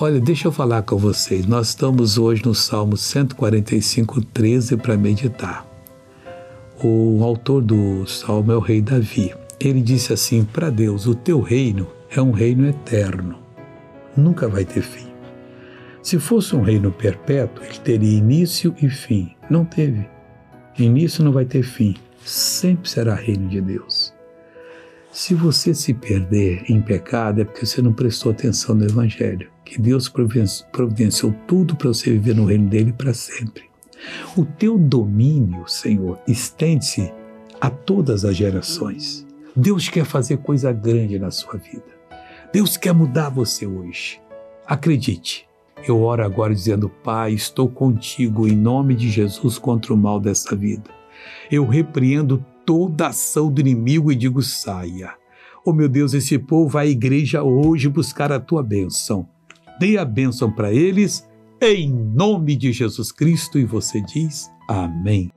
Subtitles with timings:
[0.00, 1.44] Olha, deixa eu falar com vocês.
[1.44, 5.66] Nós estamos hoje no Salmo 145, 13 para meditar.
[6.80, 9.34] O autor do Salmo é o rei Davi.
[9.58, 13.40] Ele disse assim: Para Deus, o teu reino é um reino eterno,
[14.16, 15.08] nunca vai ter fim.
[16.00, 19.34] Se fosse um reino perpétuo, ele teria início e fim.
[19.50, 20.08] Não teve.
[20.78, 21.96] Início não vai ter fim.
[22.24, 24.16] Sempre será reino de Deus.
[25.10, 29.80] Se você se perder em pecado, é porque você não prestou atenção no Evangelho, que
[29.80, 30.08] Deus
[30.72, 33.64] providenciou tudo para você viver no reino dele para sempre.
[34.36, 37.12] O teu domínio, Senhor, estende-se
[37.60, 39.26] a todas as gerações.
[39.56, 41.98] Deus quer fazer coisa grande na sua vida.
[42.52, 44.20] Deus quer mudar você hoje.
[44.66, 45.48] Acredite.
[45.86, 50.54] Eu oro agora dizendo: Pai, estou contigo em nome de Jesus contra o mal dessa
[50.54, 50.90] vida.
[51.50, 55.14] Eu repreendo toda ação do inimigo e digo: saia.
[55.64, 59.26] Oh meu Deus, esse povo vai à igreja hoje buscar a tua bênção.
[59.80, 61.26] Dê a bênção para eles,
[61.62, 65.30] em nome de Jesus Cristo, e você diz: Amém.